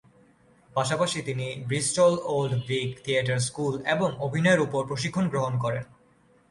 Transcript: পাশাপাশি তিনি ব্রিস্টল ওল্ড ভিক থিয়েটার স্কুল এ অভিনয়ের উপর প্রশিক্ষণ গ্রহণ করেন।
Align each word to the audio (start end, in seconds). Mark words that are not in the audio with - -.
পাশাপাশি 0.75 1.19
তিনি 1.21 1.47
ব্রিস্টল 1.67 2.13
ওল্ড 2.33 2.53
ভিক 2.67 2.89
থিয়েটার 3.03 3.39
স্কুল 3.47 3.73
এ 3.85 3.95
অভিনয়ের 4.19 4.63
উপর 4.65 4.81
প্রশিক্ষণ 4.89 5.25
গ্রহণ 5.33 5.53
করেন। 5.63 5.83